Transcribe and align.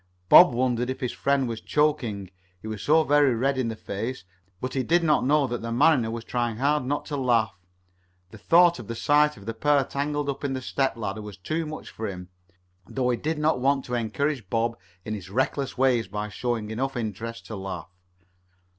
Bob 0.29 0.51
wondered 0.51 0.89
if 0.89 0.99
his 0.99 1.11
friend 1.11 1.47
was 1.47 1.61
choking, 1.61 2.31
he 2.59 2.67
was 2.67 2.81
so 2.81 3.03
very 3.03 3.35
red 3.35 3.55
in 3.55 3.67
the 3.67 3.75
face, 3.75 4.23
but 4.59 4.73
he 4.73 4.81
did 4.81 5.03
not 5.03 5.23
know 5.23 5.45
that 5.45 5.61
the 5.61 5.71
mariner 5.71 6.09
was 6.09 6.23
trying 6.23 6.57
hard 6.57 6.83
not 6.83 7.05
to 7.05 7.15
laugh. 7.15 7.55
The 8.31 8.39
thought 8.39 8.79
of 8.79 8.87
the 8.87 8.95
sight 8.95 9.37
of 9.37 9.45
the 9.45 9.53
pair 9.53 9.83
tangled 9.83 10.27
up 10.27 10.43
in 10.43 10.53
the 10.53 10.61
step 10.63 10.97
ladder 10.97 11.21
was 11.21 11.37
too 11.37 11.67
much 11.67 11.91
for 11.91 12.07
him, 12.07 12.29
though 12.87 13.11
he 13.11 13.17
did 13.17 13.37
not 13.37 13.59
want 13.59 13.85
to 13.85 13.93
encourage 13.93 14.49
Bob 14.49 14.75
in 15.05 15.13
his 15.13 15.29
reckless 15.29 15.77
ways 15.77 16.07
by 16.07 16.29
showing 16.29 16.71
enough 16.71 16.97
interest 16.97 17.45
to 17.45 17.55
laugh. 17.55 17.91